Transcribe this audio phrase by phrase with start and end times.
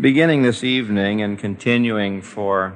[0.00, 2.74] Beginning this evening and continuing for,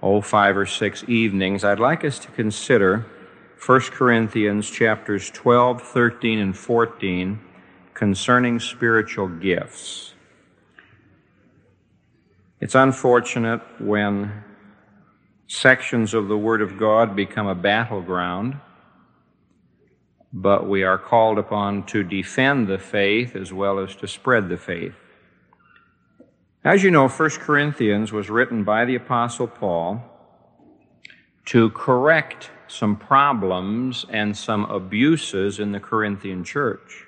[0.00, 3.04] oh, five or six evenings, I'd like us to consider
[3.64, 7.40] 1 Corinthians chapters 12, 13, and 14
[7.92, 10.14] concerning spiritual gifts.
[12.60, 14.44] It's unfortunate when
[15.48, 18.60] sections of the Word of God become a battleground,
[20.32, 24.56] but we are called upon to defend the faith as well as to spread the
[24.56, 24.94] faith.
[26.66, 30.02] As you know, 1 Corinthians was written by the Apostle Paul
[31.44, 37.04] to correct some problems and some abuses in the Corinthian church.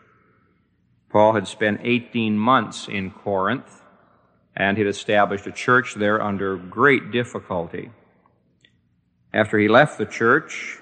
[1.10, 3.82] Paul had spent 18 months in Corinth
[4.54, 7.90] and had established a church there under great difficulty.
[9.34, 10.78] After he left the church,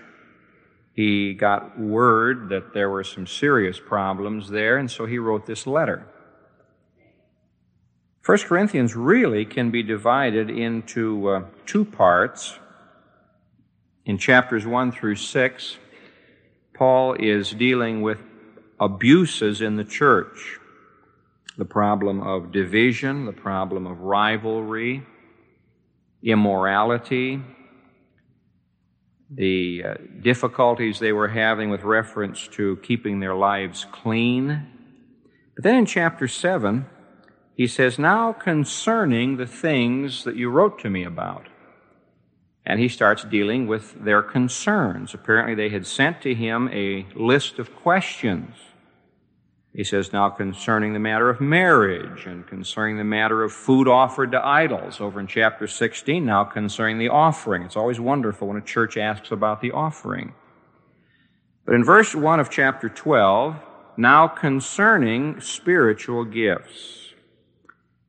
[0.92, 5.66] he got word that there were some serious problems there, and so he wrote this
[5.66, 6.06] letter.
[8.26, 12.58] 1 Corinthians really can be divided into uh, two parts.
[14.04, 15.78] In chapters 1 through 6,
[16.74, 18.18] Paul is dealing with
[18.80, 20.58] abuses in the church
[21.56, 25.06] the problem of division, the problem of rivalry,
[26.20, 27.40] immorality,
[29.30, 34.66] the uh, difficulties they were having with reference to keeping their lives clean.
[35.54, 36.86] But then in chapter 7,
[37.56, 41.46] he says, Now concerning the things that you wrote to me about.
[42.66, 45.14] And he starts dealing with their concerns.
[45.14, 48.56] Apparently, they had sent to him a list of questions.
[49.72, 54.32] He says, Now concerning the matter of marriage and concerning the matter of food offered
[54.32, 57.62] to idols, over in chapter 16, now concerning the offering.
[57.62, 60.34] It's always wonderful when a church asks about the offering.
[61.64, 63.56] But in verse 1 of chapter 12,
[63.96, 67.05] now concerning spiritual gifts.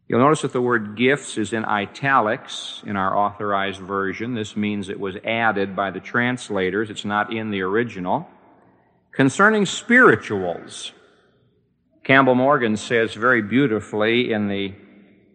[0.07, 4.35] You'll notice that the word gifts is in italics in our authorized version.
[4.35, 6.89] This means it was added by the translators.
[6.89, 8.27] It's not in the original.
[9.11, 10.93] Concerning spirituals,
[12.05, 14.73] Campbell Morgan says very beautifully in the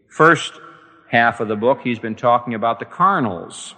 [0.09, 0.55] first
[1.11, 3.75] half of the book, he's been talking about the carnals.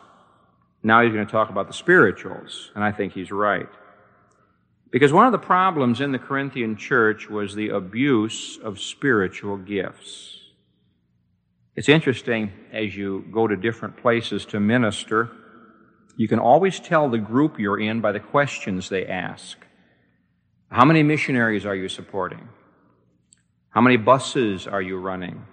[0.84, 3.68] Now he's going to talk about the spirituals, and I think he's right.
[4.92, 10.43] Because one of the problems in the Corinthian church was the abuse of spiritual gifts.
[11.76, 15.30] It's interesting as you go to different places to minister,
[16.16, 19.58] you can always tell the group you're in by the questions they ask.
[20.70, 22.48] How many missionaries are you supporting?
[23.70, 25.44] How many buses are you running?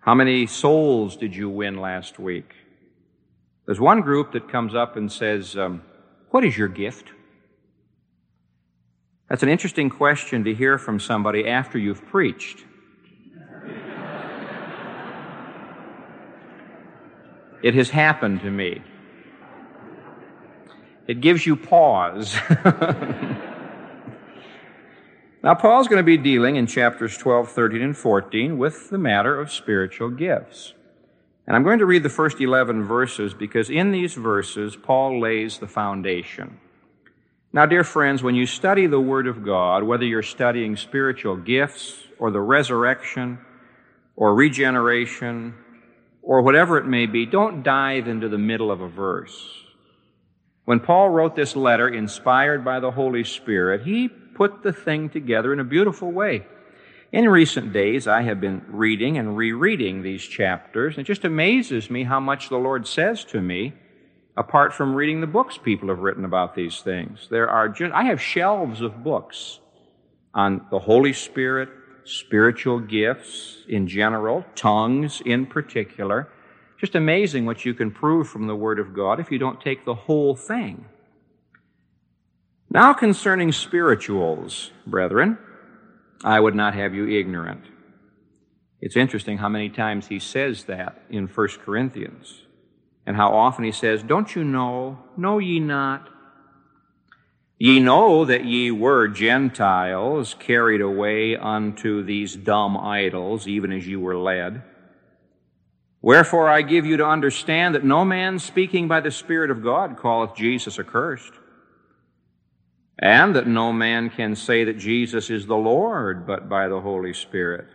[0.00, 2.52] How many souls did you win last week?
[3.64, 5.82] There's one group that comes up and says, um,
[6.30, 7.10] What is your gift?
[9.28, 12.64] That's an interesting question to hear from somebody after you've preached.
[17.62, 18.82] It has happened to me.
[21.06, 22.36] It gives you pause.
[25.42, 29.40] now, Paul's going to be dealing in chapters 12, 13, and 14 with the matter
[29.40, 30.74] of spiritual gifts.
[31.46, 35.58] And I'm going to read the first 11 verses because in these verses, Paul lays
[35.58, 36.60] the foundation.
[37.54, 42.04] Now, dear friends, when you study the Word of God, whether you're studying spiritual gifts
[42.18, 43.38] or the resurrection
[44.14, 45.54] or regeneration
[46.28, 49.64] or whatever it may be, don't dive into the middle of a verse.
[50.66, 55.54] When Paul wrote this letter, inspired by the Holy Spirit, he put the thing together
[55.54, 56.44] in a beautiful way.
[57.12, 61.88] In recent days, I have been reading and rereading these chapters, and it just amazes
[61.88, 63.72] me how much the Lord says to me
[64.36, 67.26] apart from reading the books people have written about these things.
[67.30, 69.60] There are just, I have shelves of books
[70.34, 71.70] on the Holy Spirit,
[72.08, 76.28] spiritual gifts in general, tongues in particular.
[76.78, 79.84] Just amazing what you can prove from the Word of God if you don't take
[79.84, 80.86] the whole thing.
[82.70, 85.38] Now concerning spirituals, brethren,
[86.24, 87.64] I would not have you ignorant.
[88.80, 92.42] It's interesting how many times he says that in 1 Corinthians,
[93.06, 94.98] and how often he says, Don't you know?
[95.16, 96.08] Know ye not?
[97.58, 103.98] Ye know that ye were Gentiles carried away unto these dumb idols, even as you
[103.98, 104.62] were led.
[106.00, 109.98] Wherefore I give you to understand that no man speaking by the Spirit of God
[110.00, 111.32] calleth Jesus accursed,
[112.96, 117.12] and that no man can say that Jesus is the Lord but by the Holy
[117.12, 117.66] Spirit.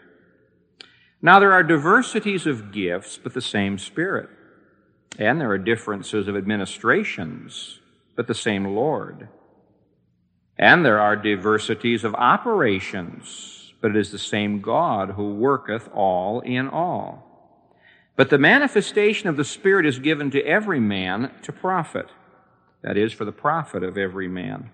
[1.21, 4.30] Now there are diversities of gifts, but the same Spirit.
[5.19, 7.80] And there are differences of administrations,
[8.15, 9.27] but the same Lord.
[10.57, 16.41] And there are diversities of operations, but it is the same God who worketh all
[16.41, 17.33] in all.
[18.15, 22.07] But the manifestation of the Spirit is given to every man to profit.
[22.83, 24.69] That is, for the profit of every man.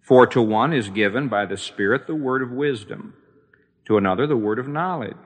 [0.00, 3.14] For to one is given by the Spirit the word of wisdom,
[3.86, 5.16] to another the word of knowledge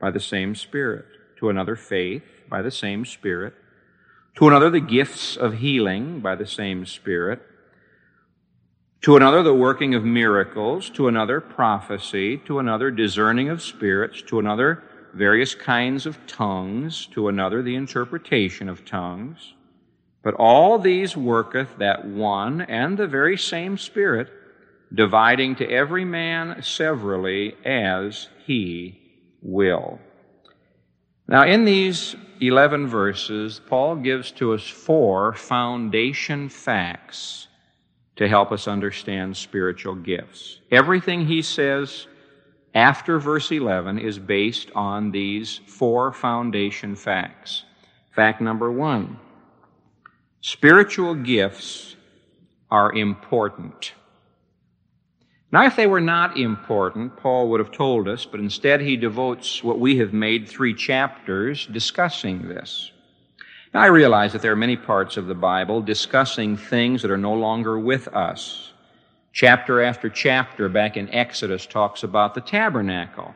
[0.00, 1.04] by the same Spirit,
[1.38, 3.54] to another faith by the same Spirit,
[4.36, 7.42] to another the gifts of healing by the same Spirit,
[9.02, 14.38] to another the working of miracles, to another prophecy, to another discerning of spirits, to
[14.38, 19.54] another various kinds of tongues, to another the interpretation of tongues.
[20.22, 24.28] But all these worketh that one and the very same Spirit,
[24.94, 29.00] dividing to every man severally as he
[29.42, 29.98] will.
[31.26, 37.48] Now, in these 11 verses, Paul gives to us four foundation facts
[38.16, 40.60] to help us understand spiritual gifts.
[40.70, 42.06] Everything he says
[42.74, 47.64] after verse 11 is based on these four foundation facts.
[48.14, 49.18] Fact number one
[50.40, 51.96] spiritual gifts
[52.70, 53.92] are important.
[55.52, 59.62] Now, if they were not important, Paul would have told us, but instead he devotes
[59.62, 62.90] what we have made three chapters discussing this.
[63.74, 67.16] Now, I realize that there are many parts of the Bible discussing things that are
[67.16, 68.72] no longer with us.
[69.32, 73.34] Chapter after chapter back in Exodus talks about the tabernacle.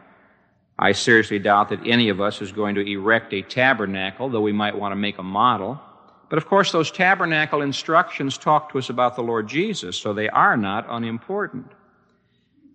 [0.78, 4.52] I seriously doubt that any of us is going to erect a tabernacle, though we
[4.52, 5.80] might want to make a model.
[6.28, 10.28] But of course, those tabernacle instructions talk to us about the Lord Jesus, so they
[10.28, 11.72] are not unimportant.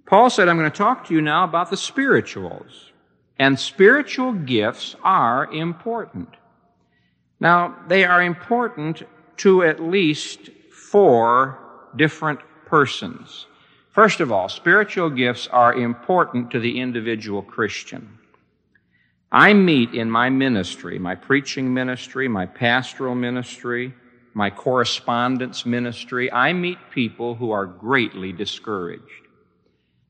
[0.07, 2.92] Paul said, I'm going to talk to you now about the spirituals.
[3.38, 6.30] And spiritual gifts are important.
[7.42, 9.02] Now, they are important
[9.38, 11.58] to at least four
[11.96, 13.48] different persons.
[13.90, 18.20] First of all, spiritual gifts are important to the individual Christian.
[19.32, 23.94] I meet in my ministry, my preaching ministry, my pastoral ministry,
[24.34, 29.04] my correspondence ministry, I meet people who are greatly discouraged.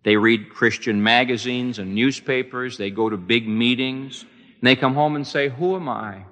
[0.03, 2.77] They read Christian magazines and newspapers.
[2.77, 4.23] They go to big meetings.
[4.23, 6.23] And they come home and say, Who am I?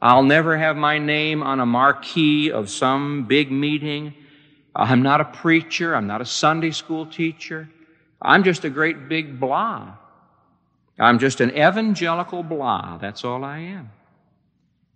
[0.00, 4.14] I'll never have my name on a marquee of some big meeting.
[4.74, 5.94] I'm not a preacher.
[5.94, 7.68] I'm not a Sunday school teacher.
[8.22, 9.94] I'm just a great big blah.
[10.98, 12.98] I'm just an evangelical blah.
[12.98, 13.90] That's all I am.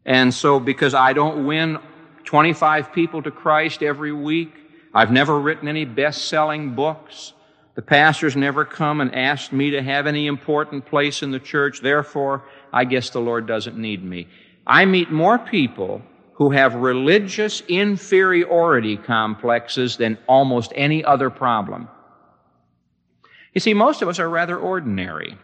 [0.05, 1.79] And so, because I don't win
[2.25, 4.53] 25 people to Christ every week,
[4.95, 7.33] I've never written any best selling books.
[7.75, 11.81] The pastor's never come and asked me to have any important place in the church.
[11.81, 14.29] Therefore, I guess the Lord doesn't need me.
[14.67, 16.03] I meet more people
[16.35, 21.89] who have religious inferiority complexes than almost any other problem.
[23.55, 25.37] You see, most of us are rather ordinary.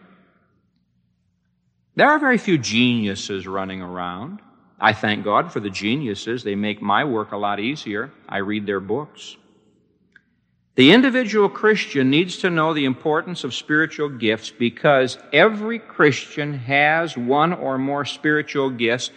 [1.95, 4.39] There are very few geniuses running around.
[4.79, 6.43] I thank God for the geniuses.
[6.43, 8.11] They make my work a lot easier.
[8.27, 9.35] I read their books.
[10.75, 17.17] The individual Christian needs to know the importance of spiritual gifts because every Christian has
[17.17, 19.11] one or more spiritual gifts,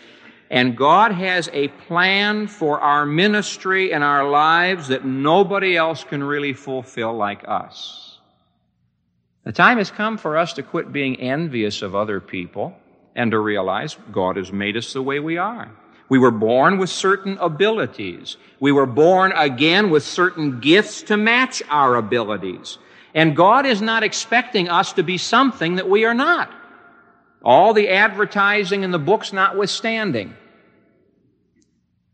[0.51, 6.23] and God has a plan for our ministry and our lives that nobody else can
[6.23, 8.19] really fulfill like us.
[9.45, 12.77] The time has come for us to quit being envious of other people
[13.15, 15.71] and to realize God has made us the way we are.
[16.13, 18.37] We were born with certain abilities.
[18.61, 22.77] We were born again with certain gifts to match our abilities.
[23.15, 26.53] And God is not expecting us to be something that we are not.
[27.43, 30.35] All the advertising and the books notwithstanding.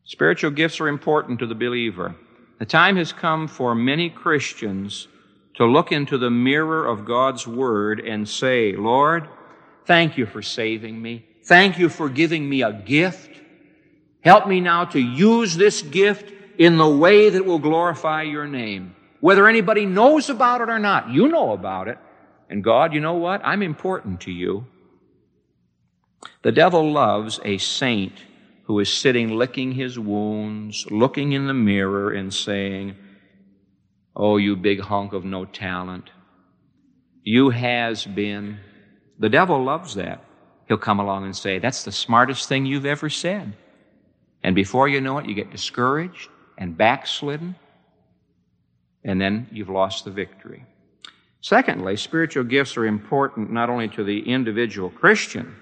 [0.05, 2.14] Spiritual gifts are important to the believer.
[2.61, 5.09] The time has come for many Christians
[5.55, 9.26] to look into the mirror of God's Word and say, Lord,
[9.87, 11.25] thank you for saving me.
[11.43, 13.27] Thank you for giving me a gift.
[14.22, 18.94] Help me now to use this gift in the way that will glorify your name.
[19.20, 21.98] Whether anybody knows about it or not, you know about it.
[22.50, 23.40] And God, you know what?
[23.44, 24.66] I'm important to you.
[26.42, 28.12] The devil loves a saint
[28.64, 32.96] who is sitting licking his wounds, looking in the mirror and saying,
[34.14, 36.10] Oh, you big hunk of no talent.
[37.22, 38.58] You has been.
[39.18, 40.25] The devil loves that.
[40.66, 43.54] He'll come along and say, That's the smartest thing you've ever said.
[44.42, 47.57] And before you know it, you get discouraged and backslidden,
[49.04, 50.64] and then you've lost the victory.
[51.40, 55.54] Secondly, spiritual gifts are important not only to the individual Christian,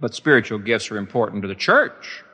[0.00, 2.24] but spiritual gifts are important to the church.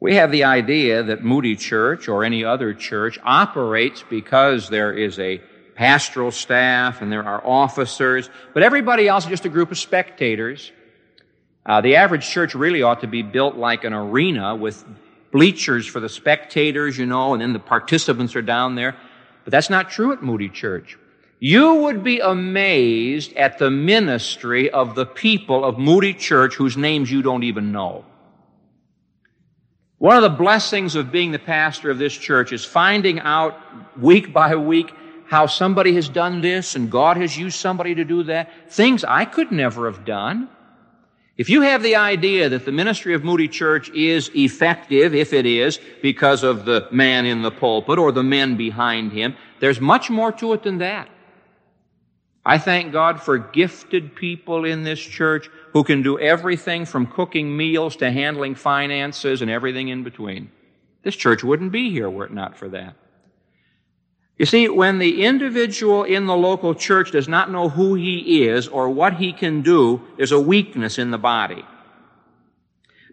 [0.00, 5.18] We have the idea that Moody Church or any other church operates because there is
[5.18, 5.40] a
[5.74, 10.72] pastoral staff and there are officers, but everybody else is just a group of spectators.
[11.66, 14.84] Uh, the average church really ought to be built like an arena with
[15.30, 18.96] bleachers for the spectators, you know, and then the participants are down there.
[19.44, 20.98] But that's not true at Moody Church.
[21.38, 27.10] You would be amazed at the ministry of the people of Moody Church whose names
[27.10, 28.04] you don't even know.
[29.96, 33.58] One of the blessings of being the pastor of this church is finding out
[33.98, 34.92] week by week
[35.26, 38.50] how somebody has done this and God has used somebody to do that.
[38.70, 40.48] Things I could never have done.
[41.40, 45.46] If you have the idea that the ministry of Moody Church is effective, if it
[45.46, 50.10] is, because of the man in the pulpit or the men behind him, there's much
[50.10, 51.08] more to it than that.
[52.44, 57.56] I thank God for gifted people in this church who can do everything from cooking
[57.56, 60.50] meals to handling finances and everything in between.
[61.04, 62.96] This church wouldn't be here were it not for that.
[64.40, 68.68] You see, when the individual in the local church does not know who he is
[68.68, 71.62] or what he can do, there's a weakness in the body.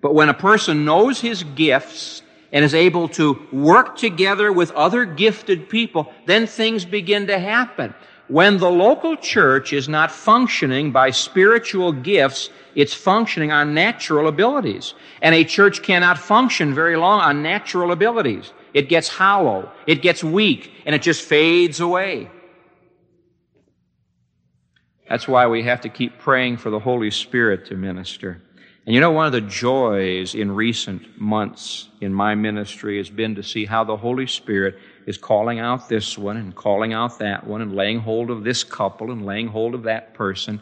[0.02, 2.22] But when a person knows his gifts
[2.54, 7.94] and is able to work together with other gifted people, then things begin to happen.
[8.30, 14.94] When the local church is not functioning by spiritual gifts, it's functioning on natural abilities.
[15.22, 18.54] And a church cannot function very long on natural abilities.
[18.78, 22.30] It gets hollow, it gets weak, and it just fades away.
[25.10, 28.40] That's why we have to keep praying for the Holy Spirit to minister.
[28.86, 33.34] And you know, one of the joys in recent months in my ministry has been
[33.34, 37.48] to see how the Holy Spirit is calling out this one and calling out that
[37.48, 40.62] one and laying hold of this couple and laying hold of that person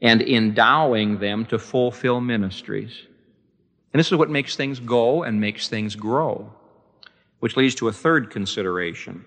[0.00, 3.08] and endowing them to fulfill ministries.
[3.92, 6.54] And this is what makes things go and makes things grow
[7.40, 9.24] which leads to a third consideration.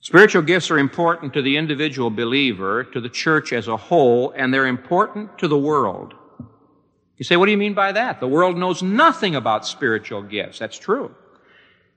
[0.00, 4.54] Spiritual gifts are important to the individual believer, to the church as a whole, and
[4.54, 6.14] they're important to the world.
[7.16, 8.20] You say, what do you mean by that?
[8.20, 10.60] The world knows nothing about spiritual gifts.
[10.60, 11.14] That's true.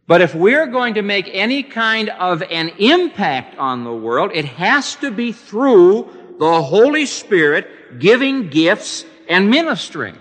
[0.07, 4.45] But if we're going to make any kind of an impact on the world, it
[4.45, 10.17] has to be through the Holy Spirit giving gifts and ministering.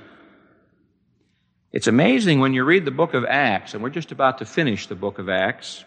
[1.73, 4.89] It's amazing when you read the book of Acts, and we're just about to finish
[4.89, 5.85] the book of Acts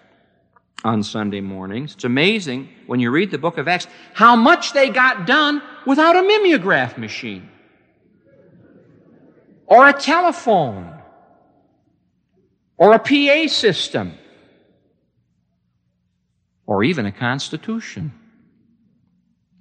[0.83, 1.93] on Sunday mornings.
[1.95, 6.15] It's amazing when you read the book of Acts how much they got done without
[6.15, 7.49] a mimeograph machine
[9.65, 10.93] or a telephone
[12.77, 14.13] or a PA system
[16.65, 18.13] or even a constitution.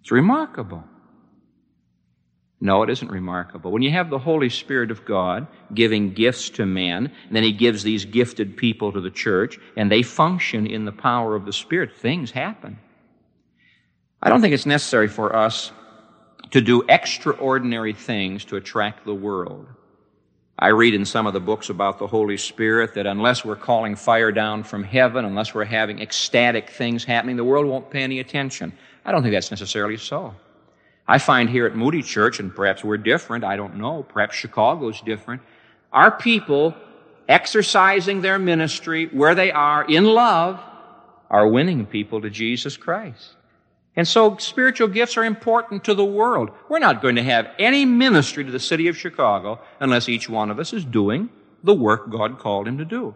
[0.01, 0.85] It's remarkable.
[2.63, 3.73] No, it isn't remarkable.
[3.73, 7.51] When you have the Holy Spirit of God giving gifts to men, and then He
[7.51, 11.53] gives these gifted people to the church, and they function in the power of the
[11.53, 12.79] Spirit, things happen.
[14.23, 15.73] I don't think it's necessary for us
[16.53, 19.67] to do extraordinary things to attract the world.
[20.57, 23.97] I read in some of the books about the Holy Spirit that unless we're calling
[23.97, 28.21] fire down from heaven, unless we're having ecstatic things happening, the world won't pay any
[28.21, 28.73] attention.
[29.05, 30.33] I don't think that's necessarily so.
[31.07, 35.01] I find here at Moody Church, and perhaps we're different, I don't know, perhaps Chicago's
[35.01, 35.43] different,
[35.93, 36.75] our people
[37.29, 40.61] exercising their ministry where they are in love
[41.31, 43.35] are winning people to Jesus Christ.
[43.95, 46.51] And so spiritual gifts are important to the world.
[46.69, 50.51] We're not going to have any ministry to the city of Chicago unless each one
[50.51, 51.29] of us is doing
[51.63, 53.15] the work God called him to do.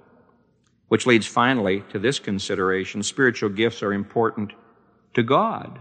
[0.88, 3.02] Which leads finally to this consideration.
[3.02, 4.52] Spiritual gifts are important
[5.14, 5.78] to God.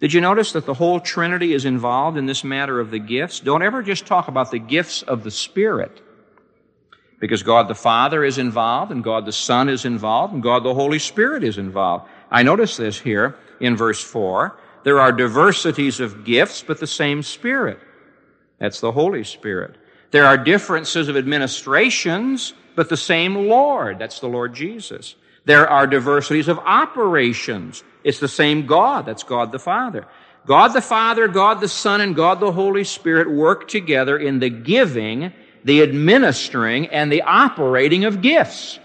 [0.00, 3.40] Did you notice that the whole Trinity is involved in this matter of the gifts?
[3.40, 6.00] Don't ever just talk about the gifts of the Spirit.
[7.18, 10.74] Because God the Father is involved, and God the Son is involved, and God the
[10.74, 12.08] Holy Spirit is involved.
[12.30, 14.56] I notice this here in verse 4.
[14.84, 17.80] There are diversities of gifts, but the same Spirit.
[18.58, 19.76] That's the Holy Spirit.
[20.12, 23.98] There are differences of administrations, but the same Lord.
[23.98, 25.16] That's the Lord Jesus.
[25.48, 29.06] There are diversities of operations, it's the same God.
[29.06, 30.06] That's God the Father.
[30.44, 34.50] God the Father, God the Son, and God the Holy Spirit work together in the
[34.50, 35.32] giving,
[35.64, 38.78] the administering, and the operating of gifts.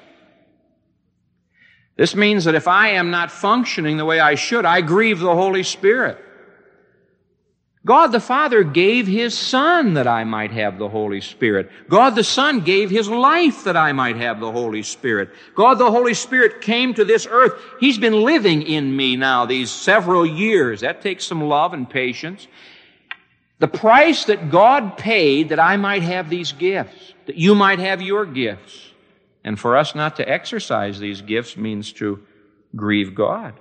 [1.98, 5.36] This means that if I am not functioning the way I should, I grieve the
[5.36, 6.17] Holy Spirit.
[7.86, 11.70] God the Father gave His Son that I might have the Holy Spirit.
[11.90, 15.32] God the Son gave His life that I might have the Holy Spirit.
[15.54, 17.54] God the Holy Spirit came to this earth.
[17.82, 20.80] He's been living in me now these several years.
[20.80, 22.48] That takes some love and patience.
[23.60, 28.02] The price that God paid that I might have these gifts, that you might have
[28.02, 28.92] your gifts.
[29.44, 32.25] And for us not to exercise these gifts means to
[32.75, 33.60] grieve God.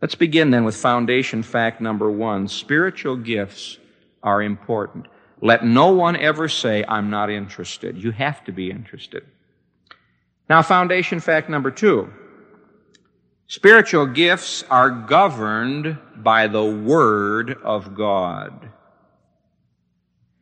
[0.00, 2.48] Let's begin then with foundation fact number one.
[2.48, 3.78] Spiritual gifts
[4.22, 5.08] are important.
[5.42, 7.96] Let no one ever say, I'm not interested.
[7.96, 9.24] You have to be interested.
[10.48, 12.12] Now, foundation fact number two.
[13.46, 18.70] Spiritual gifts are governed by the Word of God.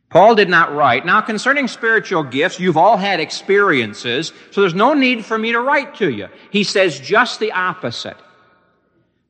[0.09, 1.05] Paul did not write.
[1.05, 5.59] Now, concerning spiritual gifts, you've all had experiences, so there's no need for me to
[5.59, 6.27] write to you.
[6.49, 8.17] He says just the opposite.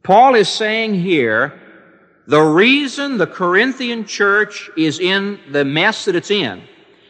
[0.09, 1.53] Paul is saying here,
[2.25, 6.63] the reason the Corinthian church is in the mess that it's in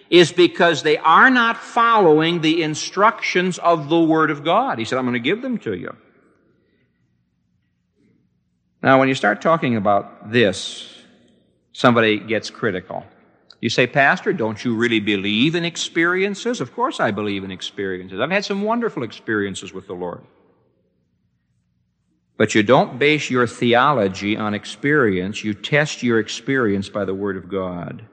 [0.10, 4.80] is because they are not following the instructions of the Word of God.
[4.80, 5.96] He said, I'm going to give them to you.
[8.84, 10.94] Now, when you start talking about this,
[11.72, 13.06] somebody gets critical.
[13.62, 16.60] You say, Pastor, don't you really believe in experiences?
[16.60, 18.20] Of course I believe in experiences.
[18.20, 20.22] I've had some wonderful experiences with the Lord.
[22.40, 25.44] But you don't base your theology on experience.
[25.44, 28.06] You test your experience by the Word of God.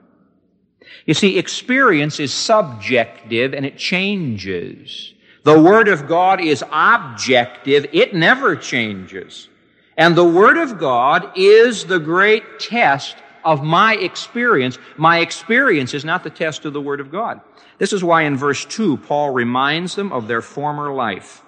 [1.05, 5.13] You see, experience is subjective and it changes.
[5.43, 7.85] The Word of God is objective.
[7.93, 9.47] It never changes.
[9.95, 13.15] And the Word of God is the great test
[13.45, 14.77] of my experience.
[14.97, 17.39] My experience is not the test of the Word of God.
[17.77, 21.43] This is why in verse 2, Paul reminds them of their former life.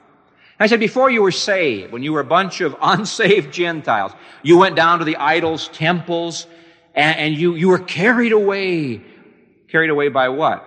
[0.60, 4.12] I said, before you were saved, when you were a bunch of unsaved Gentiles,
[4.44, 6.48] you went down to the idols, temples,
[6.94, 9.02] and, and you, you were carried away.
[9.70, 10.66] Carried away by what?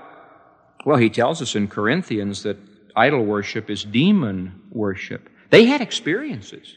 [0.84, 2.56] Well, he tells us in Corinthians that
[2.96, 5.28] idol worship is demon worship.
[5.50, 6.76] They had experiences.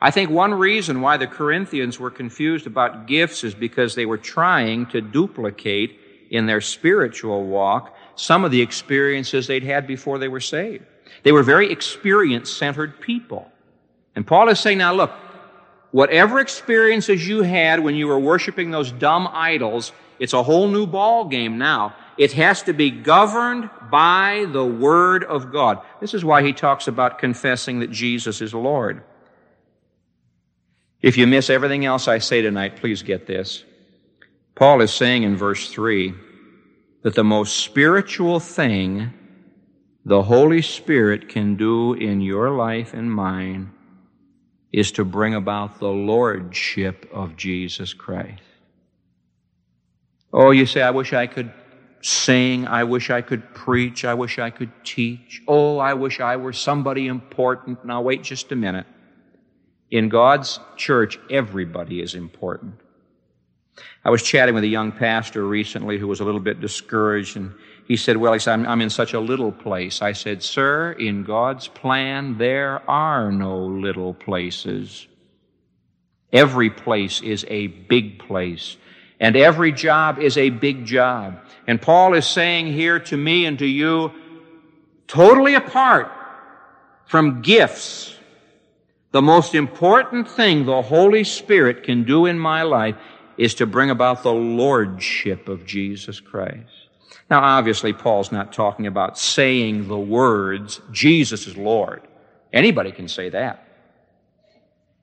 [0.00, 4.18] I think one reason why the Corinthians were confused about gifts is because they were
[4.18, 5.98] trying to duplicate
[6.30, 10.84] in their spiritual walk some of the experiences they'd had before they were saved.
[11.22, 13.50] They were very experience centered people.
[14.14, 15.12] And Paul is saying, now look,
[15.90, 20.86] whatever experiences you had when you were worshiping those dumb idols, it's a whole new
[20.86, 21.94] ball game now.
[22.18, 25.80] It has to be governed by the Word of God.
[26.00, 29.02] This is why he talks about confessing that Jesus is Lord.
[31.00, 33.64] If you miss everything else I say tonight, please get this.
[34.54, 36.14] Paul is saying in verse 3
[37.02, 39.12] that the most spiritual thing
[40.04, 43.72] the Holy Spirit can do in your life and mine
[44.72, 48.42] is to bring about the Lordship of Jesus Christ.
[50.32, 51.52] Oh, you say, I wish I could
[52.00, 52.66] sing.
[52.66, 54.04] I wish I could preach.
[54.04, 55.42] I wish I could teach.
[55.46, 57.84] Oh, I wish I were somebody important.
[57.84, 58.86] Now, wait just a minute.
[59.90, 62.74] In God's church, everybody is important.
[64.04, 67.52] I was chatting with a young pastor recently who was a little bit discouraged, and
[67.92, 70.00] he said, Well, he said, I'm, I'm in such a little place.
[70.00, 75.06] I said, Sir, in God's plan, there are no little places.
[76.32, 78.78] Every place is a big place,
[79.20, 81.38] and every job is a big job.
[81.66, 84.10] And Paul is saying here to me and to you,
[85.06, 86.10] totally apart
[87.04, 88.16] from gifts,
[89.10, 92.96] the most important thing the Holy Spirit can do in my life
[93.36, 96.81] is to bring about the Lordship of Jesus Christ.
[97.32, 102.02] Now, obviously, Paul's not talking about saying the words, Jesus is Lord.
[102.52, 103.66] Anybody can say that.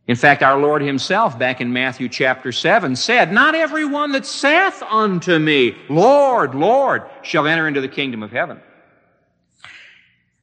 [0.05, 4.83] In fact, our Lord Himself, back in Matthew chapter 7, said, Not everyone that saith
[4.83, 8.61] unto me, Lord, Lord, shall enter into the kingdom of heaven.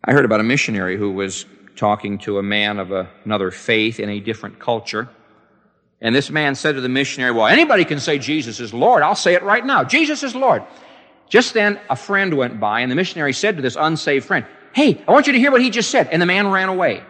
[0.02, 1.46] I heard about a missionary who was
[1.76, 2.90] talking to a man of
[3.24, 5.08] another faith in a different culture.
[6.00, 9.04] And this man said to the missionary, Well, anybody can say Jesus is Lord.
[9.04, 9.84] I'll say it right now.
[9.84, 10.64] Jesus is Lord.
[11.28, 15.02] Just then, a friend went by, and the missionary said to this unsaved friend, Hey,
[15.08, 16.08] I want you to hear what he just said.
[16.12, 17.02] And the man ran away.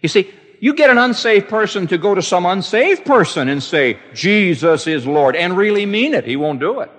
[0.00, 3.98] You see, you get an unsaved person to go to some unsaved person and say,
[4.14, 6.24] Jesus is Lord, and really mean it.
[6.24, 6.90] He won't do it.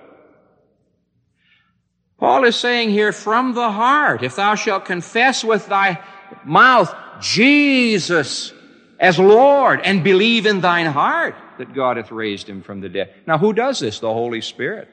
[2.18, 6.02] Paul is saying here, from the heart, if thou shalt confess with thy
[6.44, 8.52] mouth Jesus
[8.98, 13.14] as Lord and believe in thine heart that God hath raised him from the dead.
[13.26, 14.00] Now, who does this?
[14.00, 14.88] The Holy Spirit.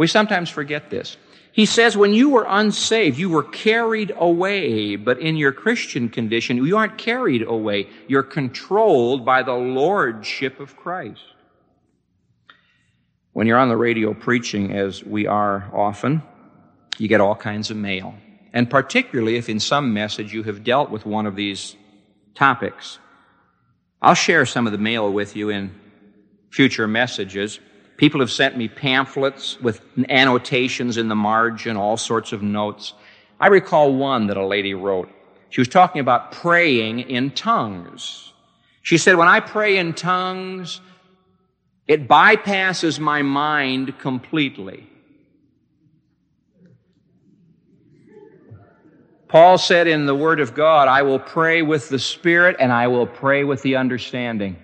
[0.00, 1.18] We sometimes forget this.
[1.52, 6.56] He says, when you were unsaved, you were carried away, but in your Christian condition,
[6.56, 7.86] you aren't carried away.
[8.08, 11.20] You're controlled by the Lordship of Christ.
[13.34, 16.22] When you're on the radio preaching, as we are often,
[16.96, 18.14] you get all kinds of mail
[18.54, 21.76] and particularly if in some message you have dealt with one of these
[22.34, 22.98] topics.
[24.02, 25.74] I'll share some of the mail with you in
[26.50, 27.60] future messages.
[28.00, 32.94] People have sent me pamphlets with annotations in the margin, all sorts of notes.
[33.38, 35.10] I recall one that a lady wrote.
[35.50, 38.32] She was talking about praying in tongues.
[38.80, 40.80] She said, when I pray in tongues,
[41.86, 44.88] it bypasses my mind completely.
[49.28, 52.86] Paul said in the Word of God, I will pray with the Spirit and I
[52.86, 54.56] will pray with the understanding.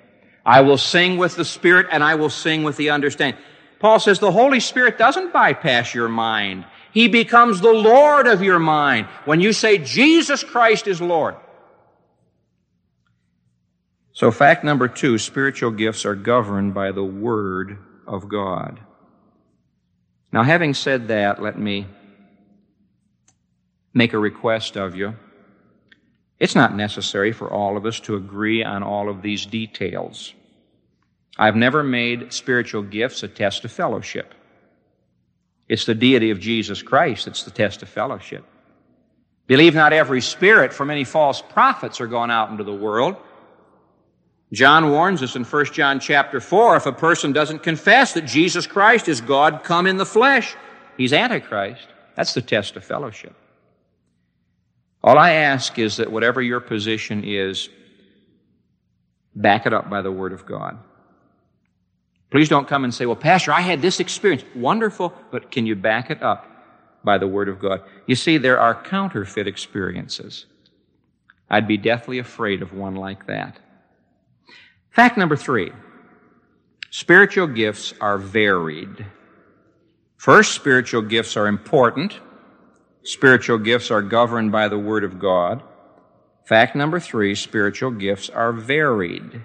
[0.46, 3.42] I will sing with the Spirit and I will sing with the understanding.
[3.80, 6.64] Paul says the Holy Spirit doesn't bypass your mind.
[6.92, 11.34] He becomes the Lord of your mind when you say Jesus Christ is Lord.
[14.12, 18.80] So fact number two, spiritual gifts are governed by the Word of God.
[20.32, 21.86] Now having said that, let me
[23.92, 25.16] make a request of you.
[26.38, 30.34] It's not necessary for all of us to agree on all of these details.
[31.38, 34.34] I've never made spiritual gifts a test of fellowship.
[35.68, 38.44] It's the deity of Jesus Christ that's the test of fellowship.
[39.46, 43.16] Believe not every spirit, for many false prophets are gone out into the world.
[44.52, 48.66] John warns us in 1 John chapter 4, if a person doesn't confess that Jesus
[48.66, 50.54] Christ is God come in the flesh,
[50.96, 51.86] he's Antichrist.
[52.14, 53.34] That's the test of fellowship.
[55.06, 57.68] All I ask is that whatever your position is,
[59.36, 60.78] back it up by the Word of God.
[62.32, 64.42] Please don't come and say, well, Pastor, I had this experience.
[64.56, 66.50] Wonderful, but can you back it up
[67.04, 67.82] by the Word of God?
[68.06, 70.46] You see, there are counterfeit experiences.
[71.48, 73.60] I'd be deathly afraid of one like that.
[74.90, 75.70] Fact number three
[76.90, 79.06] spiritual gifts are varied.
[80.16, 82.18] First, spiritual gifts are important.
[83.06, 85.62] Spiritual gifts are governed by the Word of God.
[86.44, 89.42] Fact number three, spiritual gifts are varied.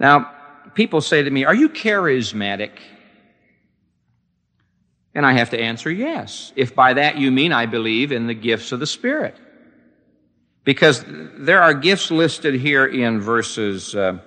[0.00, 0.32] Now,
[0.74, 2.72] people say to me, Are you charismatic?
[5.14, 8.34] And I have to answer yes, if by that you mean I believe in the
[8.34, 9.36] gifts of the Spirit.
[10.64, 14.18] Because there are gifts listed here in verses uh,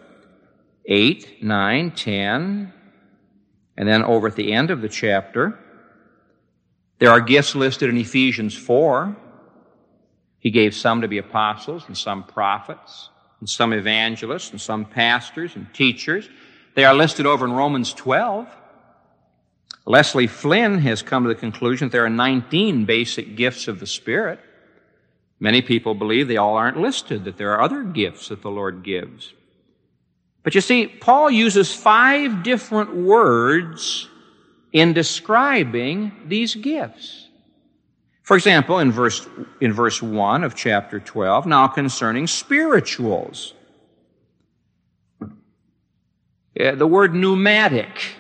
[0.85, 2.73] 8, 9, 10,
[3.75, 5.59] and then over at the end of the chapter.
[6.99, 9.15] There are gifts listed in Ephesians 4.
[10.39, 15.55] He gave some to be apostles and some prophets and some evangelists and some pastors
[15.55, 16.29] and teachers.
[16.75, 18.47] They are listed over in Romans 12.
[19.85, 23.87] Leslie Flynn has come to the conclusion that there are 19 basic gifts of the
[23.87, 24.39] Spirit.
[25.39, 28.83] Many people believe they all aren't listed, that there are other gifts that the Lord
[28.83, 29.33] gives.
[30.43, 34.09] But you see, Paul uses five different words
[34.75, 37.29] in describing these gifts.
[38.23, 39.25] For example, in verse,
[39.61, 43.53] in verse 1 of chapter 12, now concerning spirituals.
[46.55, 48.17] The word pneumatic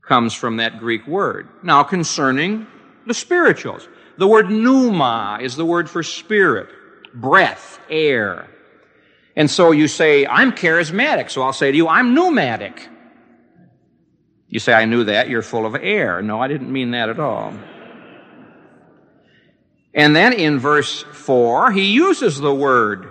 [0.00, 1.48] comes from that Greek word.
[1.64, 2.68] Now concerning
[3.08, 3.88] the spirituals.
[4.18, 6.68] The word pneuma is the word for spirit,
[7.14, 8.48] breath, air.
[9.34, 12.88] And so you say, I'm charismatic, so I'll say to you, I'm pneumatic.
[14.52, 15.30] You say, I knew that.
[15.30, 16.20] You're full of air.
[16.20, 17.54] No, I didn't mean that at all.
[19.94, 23.08] And then in verse 4, he uses the word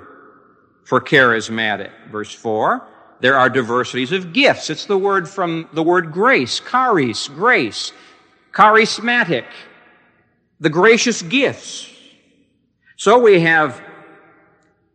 [0.83, 1.89] for charismatic.
[2.11, 2.87] Verse 4,
[3.21, 4.69] there are diversities of gifts.
[4.69, 7.91] It's the word from the word grace, charis, grace,
[8.51, 9.45] charismatic,
[10.59, 11.89] the gracious gifts.
[12.97, 13.81] So we have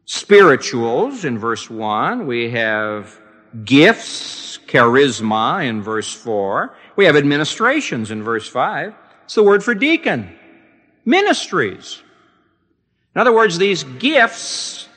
[0.04, 2.24] spirituals in verse 1.
[2.24, 3.20] We have
[3.64, 6.74] gifts charisma in verse 4.
[6.96, 8.94] We have administrations in verse 5.
[9.24, 10.36] It's the word for deacon.
[11.04, 12.02] Ministries.
[13.14, 14.88] In other words, these gifts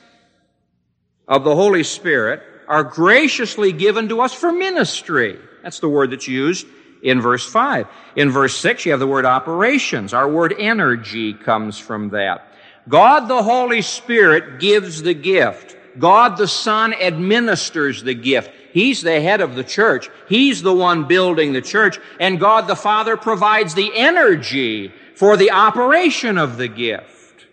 [1.26, 5.38] of the Holy Spirit are graciously given to us for ministry.
[5.62, 6.66] That's the word that's used
[7.02, 7.86] in verse 5.
[8.16, 10.12] In verse 6, you have the word operations.
[10.12, 12.52] Our word energy comes from that.
[12.88, 15.76] God the Holy Spirit gives the gift.
[15.98, 18.50] God the Son administers the gift.
[18.72, 20.08] He's the head of the church.
[20.28, 21.98] He's the one building the church.
[22.18, 27.46] And God the Father provides the energy for the operation of the gift.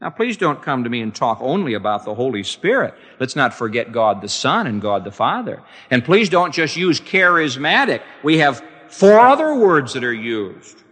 [0.00, 2.94] Now, please don't come to me and talk only about the Holy Spirit.
[3.18, 5.62] Let's not forget God the Son and God the Father.
[5.90, 8.02] And please don't just use charismatic.
[8.22, 10.82] We have four other words that are used.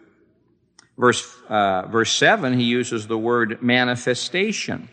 [0.99, 4.89] Verse, uh, verse 7, he uses the word manifestation.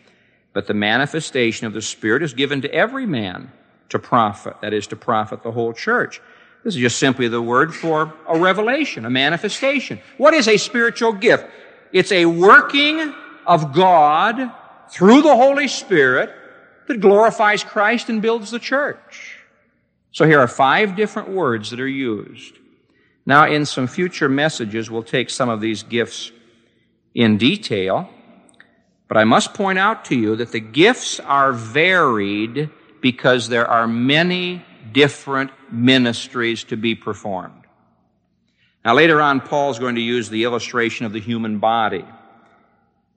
[0.52, 3.50] But the manifestation of the Spirit is given to every man
[3.90, 6.20] to profit, that is, to profit the whole church.
[6.64, 10.00] This is just simply the word for a revelation, a manifestation.
[10.16, 11.46] What is a spiritual gift?
[11.92, 13.14] It's a working
[13.46, 14.50] of God
[14.88, 16.30] through the Holy Spirit
[16.88, 19.38] that glorifies Christ and builds the church.
[20.12, 22.54] So here are five different words that are used.
[23.26, 26.30] Now, in some future messages, we'll take some of these gifts
[27.14, 28.08] in detail.
[29.08, 32.70] But I must point out to you that the gifts are varied
[33.04, 37.62] because there are many different ministries to be performed.
[38.82, 42.06] Now later on, Paul's going to use the illustration of the human body.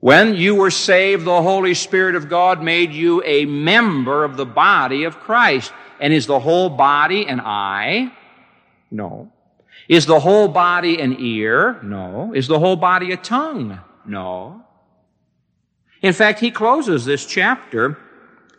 [0.00, 4.44] When you were saved, the Holy Spirit of God made you a member of the
[4.44, 5.72] body of Christ.
[5.98, 8.12] And is the whole body an eye?
[8.90, 9.32] No.
[9.88, 11.80] Is the whole body an ear?
[11.82, 12.34] No.
[12.34, 13.80] Is the whole body a tongue?
[14.04, 14.66] No.
[16.02, 17.96] In fact, he closes this chapter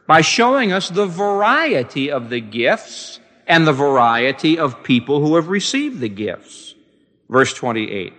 [0.09, 5.49] by showing us the variety of the gifts and the variety of people who have
[5.49, 6.73] received the gifts.
[7.29, 8.13] Verse 28.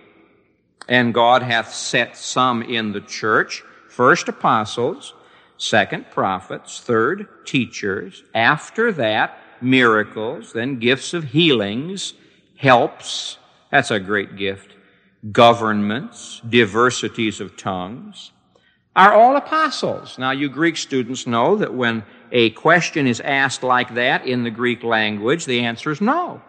[0.87, 5.13] And God hath set some in the church, first apostles,
[5.57, 12.13] second prophets, third teachers, after that miracles, then gifts of healings,
[12.55, 13.37] helps,
[13.69, 14.75] that's a great gift,
[15.33, 18.31] governments, diversities of tongues,
[18.95, 20.17] are all apostles.
[20.17, 24.51] Now, you Greek students know that when a question is asked like that in the
[24.51, 26.41] Greek language, the answer is no.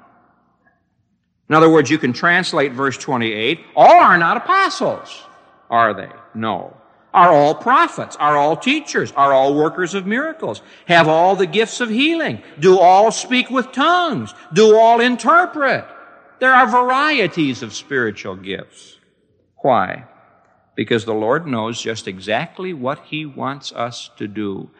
[1.48, 5.22] In other words, you can translate verse 28 all are not apostles,
[5.70, 6.10] are they?
[6.34, 6.76] No.
[7.14, 8.16] Are all prophets?
[8.16, 9.12] Are all teachers?
[9.12, 10.62] Are all workers of miracles?
[10.86, 12.42] Have all the gifts of healing?
[12.58, 14.32] Do all speak with tongues?
[14.52, 15.84] Do all interpret?
[16.40, 18.98] There are varieties of spiritual gifts.
[19.58, 20.06] Why?
[20.74, 24.70] Because the Lord knows just exactly what He wants us to do.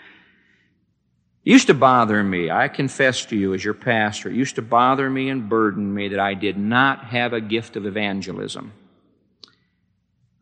[1.44, 4.62] It used to bother me, I confess to you as your pastor, it used to
[4.62, 8.72] bother me and burden me that I did not have a gift of evangelism.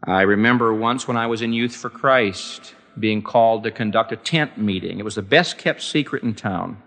[0.05, 4.17] I remember once when I was in Youth for Christ being called to conduct a
[4.17, 4.99] tent meeting.
[4.99, 6.83] It was the best kept secret in town.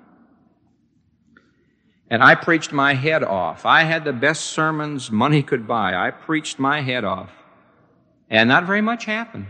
[2.10, 3.66] And I preached my head off.
[3.66, 5.96] I had the best sermons money could buy.
[5.96, 7.32] I preached my head off.
[8.34, 9.46] And not very much happened.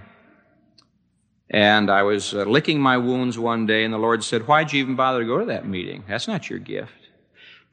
[1.49, 4.81] And I was uh, licking my wounds one day, and the Lord said, Why'd you
[4.81, 6.03] even bother to go to that meeting?
[6.05, 6.91] That's not your gift.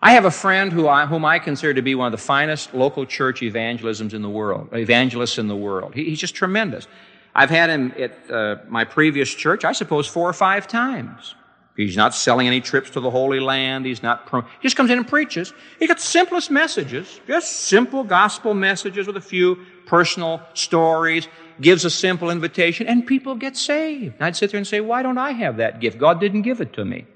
[0.00, 2.74] I have a friend who I, whom I consider to be one of the finest
[2.74, 5.96] local church evangelisms in the world, evangelists in the world.
[5.96, 6.86] He, he's just tremendous.
[7.34, 11.34] I've had him at uh, my previous church, I suppose, four or five times.
[11.76, 13.86] He's not selling any trips to the Holy Land.
[13.86, 15.52] He's not, he just comes in and preaches.
[15.78, 19.58] He got simplest messages, just simple gospel messages with a few
[19.90, 21.26] personal stories,
[21.60, 24.14] gives a simple invitation, and people get saved.
[24.14, 25.98] And I'd sit there and say, why don't I have that gift?
[25.98, 27.06] God didn't give it to me.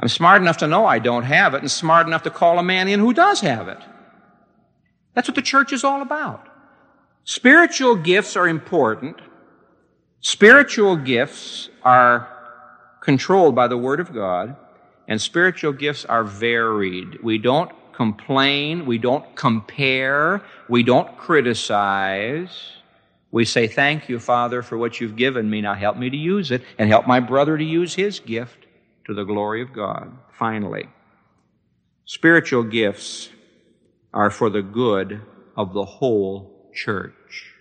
[0.00, 2.64] I'm smart enough to know I don't have it and smart enough to call a
[2.64, 3.78] man in who does have it.
[5.14, 6.48] That's what the church is all about.
[7.22, 9.16] Spiritual gifts are important.
[10.20, 12.28] Spiritual gifts are
[13.00, 14.56] controlled by the Word of God,
[15.06, 17.22] and spiritual gifts are varied.
[17.22, 22.72] We don't complain, we don't compare, we don't criticize.
[23.30, 25.60] We say, Thank you, Father, for what you've given me.
[25.60, 28.66] Now help me to use it, and help my brother to use his gift
[29.06, 30.16] to the glory of God.
[30.32, 30.88] Finally,
[32.04, 33.30] spiritual gifts
[34.12, 35.22] are for the good
[35.56, 37.52] of the whole church.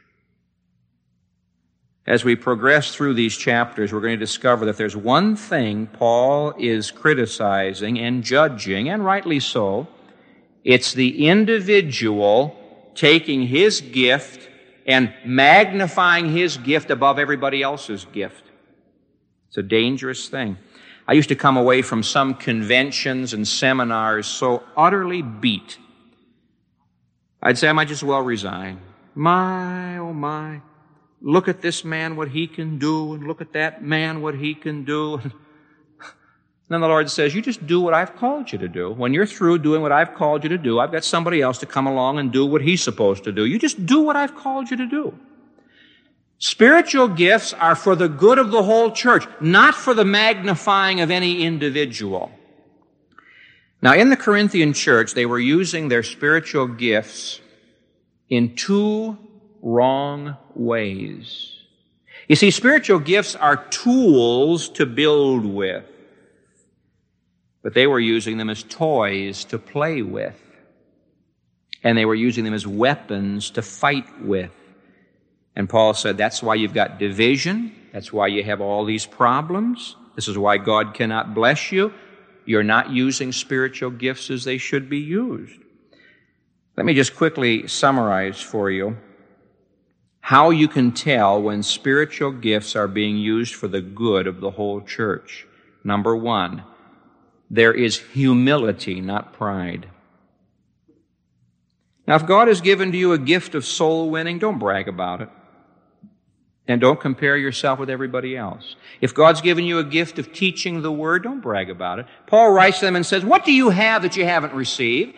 [2.07, 6.53] As we progress through these chapters, we're going to discover that there's one thing Paul
[6.57, 9.87] is criticizing and judging, and rightly so.
[10.63, 12.56] It's the individual
[12.95, 14.50] taking his gift
[14.86, 18.43] and magnifying his gift above everybody else's gift.
[19.47, 20.58] It's a dangerous thing.
[21.08, 25.78] I used to come away from some conventions and seminars so utterly beat.
[27.41, 28.80] I'd say I might just well resign.
[29.15, 30.62] My, oh my.
[31.21, 34.56] Look at this man, what he can do, and look at that man, what he
[34.56, 35.19] can do.
[36.73, 38.91] then the Lord says, You just do what I've called you to do.
[38.91, 41.65] When you're through doing what I've called you to do, I've got somebody else to
[41.65, 43.45] come along and do what he's supposed to do.
[43.45, 45.17] You just do what I've called you to do.
[46.38, 51.12] Spiritual gifts are for the good of the whole church, not for the magnifying of
[51.12, 52.31] any individual.
[53.81, 57.41] Now, in the Corinthian church, they were using their spiritual gifts
[58.29, 59.17] in two
[59.62, 61.57] wrong ways.
[62.27, 65.84] You see, spiritual gifts are tools to build with,
[67.63, 70.39] but they were using them as toys to play with,
[71.84, 74.52] and they were using them as weapons to fight with.
[75.56, 79.95] And Paul said that's why you've got division, that's why you have all these problems,
[80.15, 81.93] this is why God cannot bless you.
[82.45, 85.60] You're not using spiritual gifts as they should be used.
[86.76, 88.97] Let me just quickly summarize for you
[90.21, 94.52] how you can tell when spiritual gifts are being used for the good of the
[94.52, 95.47] whole church.
[95.84, 96.63] Number one,
[97.53, 99.89] there is humility, not pride.
[102.07, 105.21] Now, if God has given to you a gift of soul winning, don't brag about
[105.21, 105.29] it.
[106.65, 108.77] And don't compare yourself with everybody else.
[109.01, 112.05] If God's given you a gift of teaching the Word, don't brag about it.
[112.25, 115.17] Paul writes to them and says, What do you have that you haven't received?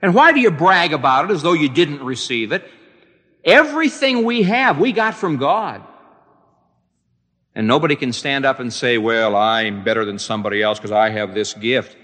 [0.00, 2.66] And why do you brag about it as though you didn't receive it?
[3.44, 5.82] Everything we have, we got from God.
[7.54, 11.10] And nobody can stand up and say, Well, I'm better than somebody else because I
[11.10, 11.96] have this gift.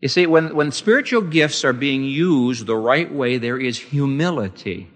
[0.00, 4.88] You see, when, when spiritual gifts are being used the right way, there is humility.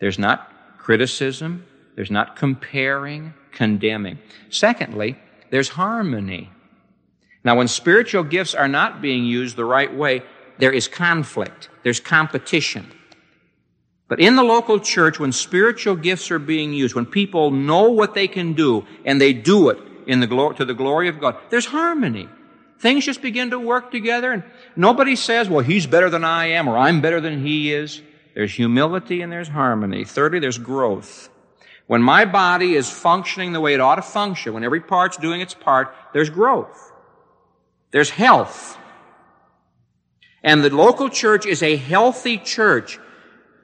[0.00, 1.64] There's not criticism.
[1.94, 4.18] There's not comparing, condemning.
[4.50, 5.18] Secondly,
[5.50, 6.50] there's harmony.
[7.44, 10.22] Now, when spiritual gifts are not being used the right way,
[10.58, 11.68] there is conflict.
[11.82, 12.90] There's competition.
[14.12, 18.12] But in the local church, when spiritual gifts are being used, when people know what
[18.12, 21.38] they can do and they do it in the glo- to the glory of God,
[21.48, 22.28] there's harmony.
[22.78, 24.42] Things just begin to work together and
[24.76, 28.02] nobody says, well, he's better than I am or I'm better than he is.
[28.34, 30.04] There's humility and there's harmony.
[30.04, 31.30] Thirdly, there's growth.
[31.86, 35.40] When my body is functioning the way it ought to function, when every part's doing
[35.40, 36.92] its part, there's growth.
[37.92, 38.76] There's health.
[40.42, 42.98] And the local church is a healthy church.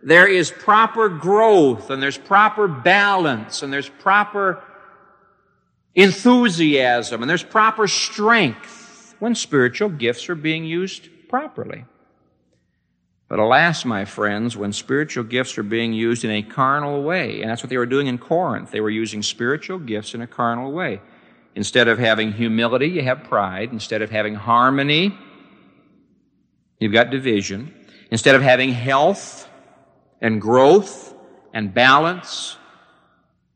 [0.02, 4.62] There is proper growth and there's proper balance and there's proper
[5.94, 11.84] enthusiasm and there's proper strength when spiritual gifts are being used properly.
[13.28, 17.50] But alas, my friends, when spiritual gifts are being used in a carnal way, and
[17.50, 20.72] that's what they were doing in Corinth, they were using spiritual gifts in a carnal
[20.72, 21.00] way.
[21.54, 23.70] Instead of having humility, you have pride.
[23.72, 25.16] Instead of having harmony,
[26.78, 27.74] you've got division.
[28.10, 29.47] Instead of having health
[30.20, 31.14] and growth
[31.52, 32.56] and balance,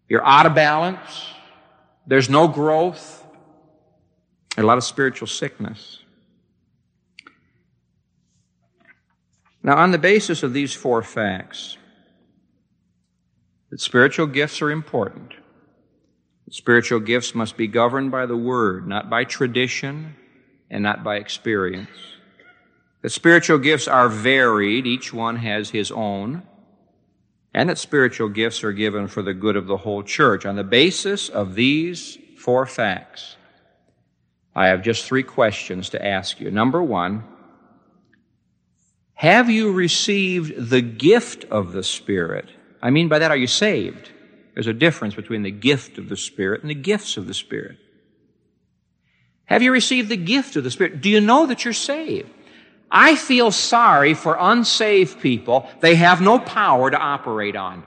[0.08, 1.26] you're out of balance.
[2.06, 3.24] There's no growth.
[4.56, 6.00] a lot of spiritual sickness.
[9.62, 11.78] Now, on the basis of these four facts,
[13.70, 15.32] that spiritual gifts are important,
[16.50, 20.16] spiritual gifts must be governed by the Word, not by tradition
[20.68, 21.88] and not by experience.
[23.00, 26.42] That spiritual gifts are varied, each one has his own,
[27.54, 30.46] and that spiritual gifts are given for the good of the whole church.
[30.46, 33.36] On the basis of these four facts,
[34.54, 36.50] I have just three questions to ask you.
[36.50, 37.24] Number one,
[39.14, 42.48] have you received the gift of the Spirit?
[42.82, 44.10] I mean by that, are you saved?
[44.54, 47.78] There's a difference between the gift of the Spirit and the gifts of the Spirit.
[49.44, 51.00] Have you received the gift of the Spirit?
[51.00, 52.30] Do you know that you're saved?
[52.92, 55.68] I feel sorry for unsaved people.
[55.80, 57.84] They have no power to operate on.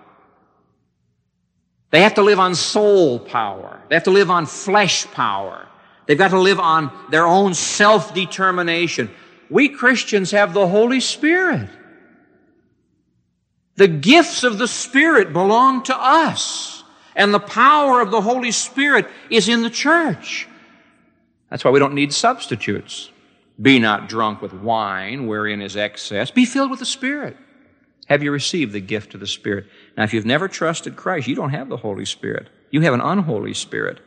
[1.92, 3.80] They have to live on soul power.
[3.88, 5.68] They have to live on flesh power.
[6.08, 9.10] They've got to live on their own self-determination
[9.50, 11.70] we Christians have the Holy Spirit.
[13.76, 16.84] The gifts of the Spirit belong to us.
[17.16, 20.48] And the power of the Holy Spirit is in the church.
[21.50, 23.10] That's why we don't need substitutes.
[23.62, 26.32] Be not drunk with wine, wherein is excess.
[26.32, 27.38] Be filled with the Spirit.
[28.08, 29.66] Have you received the gift of the Spirit?
[29.98, 32.50] Now, if you've never trusted Christ, you don't have the Holy Spirit.
[32.70, 34.00] You have an unholy Spirit.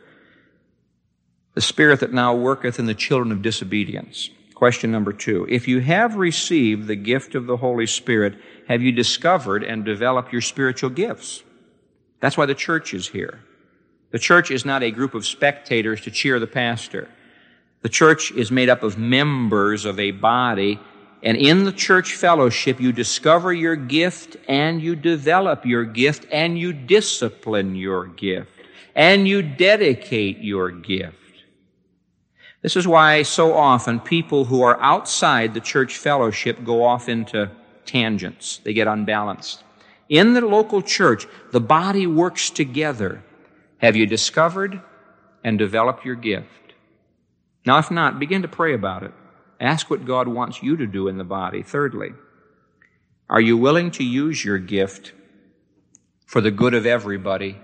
[1.55, 4.29] The Spirit that now worketh in the children of disobedience.
[4.53, 5.47] Question number two.
[5.49, 8.35] If you have received the gift of the Holy Spirit,
[8.67, 11.43] have you discovered and developed your spiritual gifts?
[12.19, 13.39] That's why the church is here.
[14.11, 17.09] The church is not a group of spectators to cheer the pastor.
[17.81, 20.79] The church is made up of members of a body,
[21.23, 26.57] and in the church fellowship, you discover your gift and you develop your gift and
[26.57, 28.51] you discipline your gift
[28.95, 31.15] and you dedicate your gift.
[32.61, 37.49] This is why so often people who are outside the church fellowship go off into
[37.85, 38.59] tangents.
[38.63, 39.63] They get unbalanced.
[40.09, 43.23] In the local church, the body works together.
[43.77, 44.81] Have you discovered
[45.43, 46.58] and developed your gift?
[47.65, 49.11] Now, if not, begin to pray about it.
[49.59, 51.63] Ask what God wants you to do in the body.
[51.63, 52.11] Thirdly,
[53.29, 55.13] are you willing to use your gift
[56.25, 57.57] for the good of everybody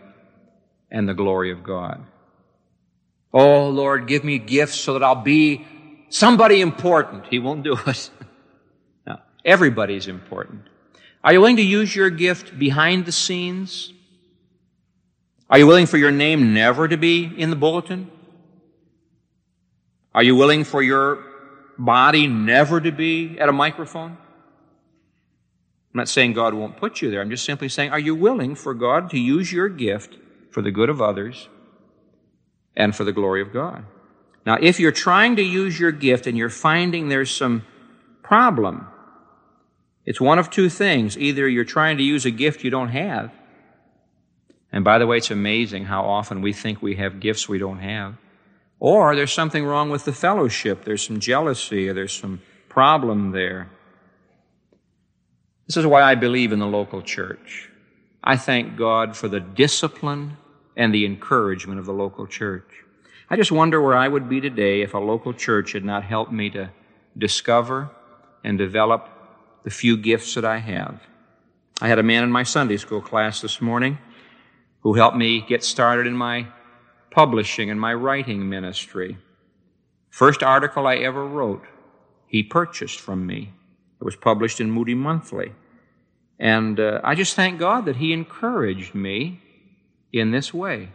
[0.92, 2.06] and the glory of God?
[3.34, 5.66] Oh, Lord, give me gifts so that I'll be
[6.10, 7.26] somebody important.
[7.28, 8.10] He won't do it.
[9.08, 10.62] no, everybody's important.
[11.24, 13.92] Are you willing to use your gift behind the scenes?
[15.50, 18.12] Are you willing for your name never to be in the bulletin?
[20.16, 21.24] Are you willing for your
[21.78, 24.12] body never to be at a microphone?
[24.12, 27.22] I'm not saying God won't put you there.
[27.22, 30.18] I'm just simply saying, are you willing for God to use your gift
[30.56, 31.50] for the good of others
[32.78, 33.84] and for the glory of God.
[34.46, 37.66] Now, if you're trying to use your gift and you're finding there's some
[38.24, 38.88] problem,
[40.06, 41.18] it's one of two things.
[41.18, 43.32] Either you're trying to use a gift you don't have,
[44.72, 47.80] And by the way, it's amazing how often we think we have gifts we don't
[47.80, 48.16] have.
[48.86, 50.86] Or there's something wrong with the fellowship.
[50.86, 53.68] There's some jealousy or there's some problem there.
[55.66, 57.72] This is why I believe in the local church.
[58.24, 60.38] I thank God for the discipline
[60.78, 62.70] and the encouragement of the local church.
[63.28, 66.32] I just wonder where I would be today if a local church had not helped
[66.32, 66.70] me to
[67.18, 67.90] discover
[68.44, 69.10] and develop
[69.64, 71.02] the few gifts that I have.
[71.82, 73.98] I had a man in my Sunday school class this morning
[74.82, 76.50] who helped me get started in my
[77.16, 79.18] publishing and my writing ministry.
[80.10, 81.64] First article I ever wrote,
[82.28, 83.54] he purchased from me.
[84.02, 85.54] It was published in Moody Monthly.
[86.38, 89.40] And uh, I just thank God that he encouraged me
[90.12, 90.90] in this way.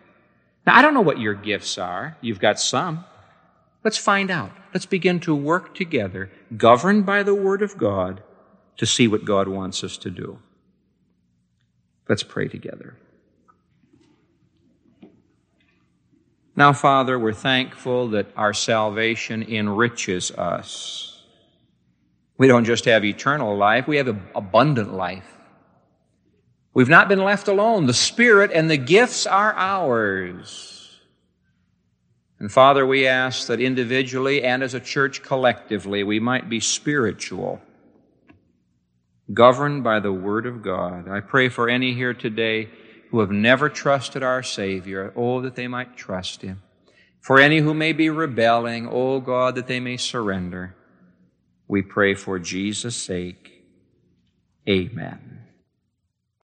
[0.67, 2.19] Now, I don't know what your gifts are.
[2.21, 3.07] You've got some.
[3.83, 4.53] Let's find out.
[4.75, 8.23] Let's begin to work together, governed by the Word of God,
[8.77, 10.39] to see what God wants us to do.
[12.11, 12.99] Let's pray together.
[16.57, 21.23] Now, Father, we're thankful that our salvation enriches us.
[22.39, 25.37] We don't just have eternal life, we have abundant life.
[26.73, 27.87] We've not been left alone.
[27.87, 31.01] The Spirit and the gifts are ours.
[32.39, 37.61] And Father, we ask that individually and as a church collectively, we might be spiritual,
[39.35, 41.09] governed by the Word of God.
[41.09, 42.71] I pray for any here today
[43.11, 46.63] who have never trusted our Savior, oh, that they might trust Him.
[47.21, 50.75] For any who may be rebelling, oh God, that they may surrender.
[51.69, 53.65] We pray for Jesus' sake.
[54.69, 55.30] Amen.